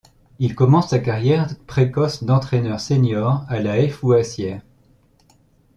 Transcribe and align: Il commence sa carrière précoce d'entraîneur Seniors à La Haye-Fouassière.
Il 0.39 0.55
commence 0.55 0.89
sa 0.89 0.97
carrière 0.97 1.53
précoce 1.67 2.23
d'entraîneur 2.23 2.79
Seniors 2.79 3.45
à 3.47 3.59
La 3.59 3.77
Haye-Fouassière. 3.77 4.63